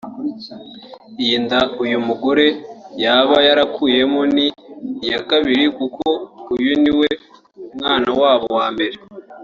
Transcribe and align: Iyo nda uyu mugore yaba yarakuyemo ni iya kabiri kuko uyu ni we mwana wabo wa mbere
Iyo 1.23 1.37
nda 1.45 1.61
uyu 1.83 1.97
mugore 2.07 2.45
yaba 3.03 3.37
yarakuyemo 3.47 4.21
ni 4.35 4.47
iya 5.05 5.19
kabiri 5.29 5.65
kuko 5.77 6.05
uyu 6.55 6.71
ni 6.81 6.91
we 6.99 7.09
mwana 7.77 8.09
wabo 8.21 8.47
wa 8.59 8.67
mbere 8.73 8.95